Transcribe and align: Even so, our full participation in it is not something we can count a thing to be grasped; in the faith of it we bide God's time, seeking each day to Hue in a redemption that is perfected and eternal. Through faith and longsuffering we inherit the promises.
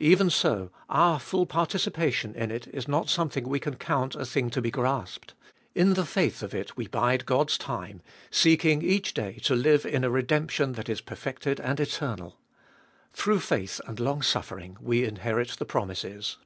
Even 0.00 0.28
so, 0.28 0.72
our 0.88 1.20
full 1.20 1.46
participation 1.46 2.34
in 2.34 2.50
it 2.50 2.66
is 2.74 2.88
not 2.88 3.08
something 3.08 3.48
we 3.48 3.60
can 3.60 3.76
count 3.76 4.16
a 4.16 4.26
thing 4.26 4.50
to 4.50 4.60
be 4.60 4.72
grasped; 4.72 5.34
in 5.72 5.94
the 5.94 6.04
faith 6.04 6.42
of 6.42 6.52
it 6.52 6.76
we 6.76 6.88
bide 6.88 7.24
God's 7.26 7.56
time, 7.56 8.02
seeking 8.28 8.82
each 8.82 9.14
day 9.14 9.34
to 9.44 9.54
Hue 9.54 9.88
in 9.88 10.02
a 10.02 10.10
redemption 10.10 10.72
that 10.72 10.88
is 10.88 11.00
perfected 11.00 11.60
and 11.60 11.78
eternal. 11.78 12.40
Through 13.12 13.38
faith 13.38 13.80
and 13.86 14.00
longsuffering 14.00 14.78
we 14.80 15.04
inherit 15.04 15.50
the 15.50 15.64
promises. 15.64 16.38